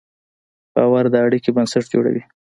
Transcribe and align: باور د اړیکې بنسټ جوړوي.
باور 0.73 1.05
د 1.13 1.15
اړیکې 1.25 1.49
بنسټ 1.55 1.83
جوړوي. 1.93 2.23